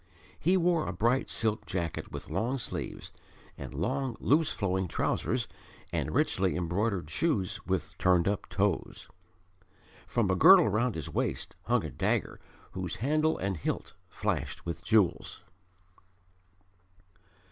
He 0.39 0.57
wore 0.57 0.87
a 0.87 0.93
bright 0.93 1.29
silk 1.29 1.67
jacket 1.67 2.11
with 2.11 2.31
long 2.31 2.57
sleeves, 2.57 3.11
and 3.55 3.71
long, 3.71 4.17
loose 4.19 4.51
flowing 4.51 4.87
trousers 4.87 5.47
and 5.93 6.11
richly 6.15 6.55
embroidered 6.55 7.07
shoes 7.07 7.63
with 7.67 7.95
turned 7.99 8.27
up 8.27 8.49
toes. 8.49 9.07
From 10.07 10.31
a 10.31 10.35
girdle 10.35 10.67
round 10.69 10.95
his 10.95 11.07
waist 11.07 11.55
hung 11.65 11.85
a 11.85 11.91
dagger 11.91 12.39
whose 12.71 12.95
handle 12.95 13.37
and 13.37 13.57
hilt 13.57 13.93
flashed 14.09 14.65
with 14.65 14.83
jewels. 14.83 15.43